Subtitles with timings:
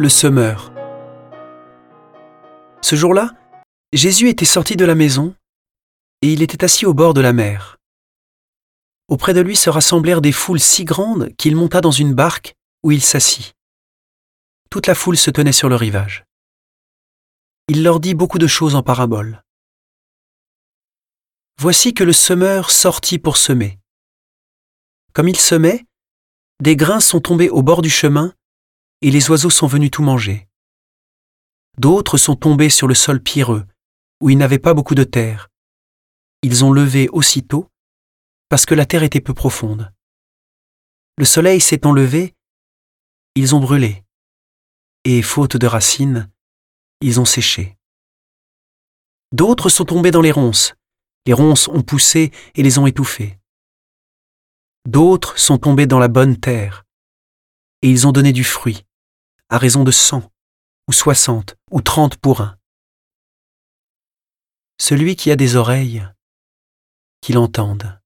[0.00, 0.72] le semeur.
[2.80, 3.32] Ce jour-là,
[3.92, 5.34] Jésus était sorti de la maison
[6.22, 7.76] et il était assis au bord de la mer.
[9.08, 12.92] Auprès de lui se rassemblèrent des foules si grandes qu'il monta dans une barque où
[12.92, 13.52] il s'assit.
[14.70, 16.24] Toute la foule se tenait sur le rivage.
[17.68, 19.42] Il leur dit beaucoup de choses en paraboles.
[21.58, 23.78] Voici que le semeur sortit pour semer.
[25.12, 25.84] Comme il semait,
[26.62, 28.32] des grains sont tombés au bord du chemin
[29.02, 30.48] et les oiseaux sont venus tout manger.
[31.78, 33.66] D'autres sont tombés sur le sol pierreux,
[34.20, 35.48] où il n'avait pas beaucoup de terre.
[36.42, 37.70] Ils ont levé aussitôt,
[38.48, 39.92] parce que la terre était peu profonde.
[41.16, 42.34] Le soleil s'étant levé,
[43.34, 44.04] ils ont brûlé,
[45.04, 46.30] et faute de racines,
[47.00, 47.76] ils ont séché.
[49.32, 50.74] D'autres sont tombés dans les ronces,
[51.26, 53.38] les ronces ont poussé et les ont étouffés.
[54.86, 56.84] D'autres sont tombés dans la bonne terre,
[57.82, 58.84] et ils ont donné du fruit,
[59.50, 60.30] à raison de cent,
[60.86, 62.56] ou soixante, ou trente pour un.
[64.80, 66.06] Celui qui a des oreilles,
[67.20, 68.00] qu'il entende.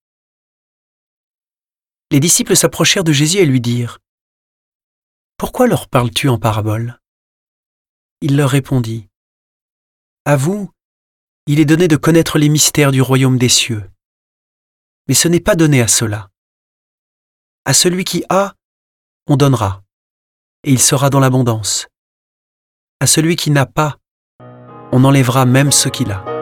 [2.11, 3.99] Les disciples s'approchèrent de Jésus et lui dirent
[5.37, 6.99] Pourquoi leur parles-tu en parabole?
[8.23, 9.11] Il leur répondit
[10.25, 10.71] À vous,
[11.47, 13.91] il est donné de connaître les mystères du royaume des cieux.
[15.09, 16.31] Mais ce n'est pas donné à cela.
[17.67, 18.55] À celui qui a,
[19.27, 19.84] on donnera,
[20.65, 21.87] et il sera dans l'abondance.
[23.01, 23.97] À celui qui n'a pas,
[24.93, 26.34] on enlèvera même ce qu'il a.